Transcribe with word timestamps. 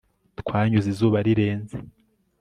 twanyuze 0.39 0.87
izuba 0.93 1.17
rirenze 1.27 1.77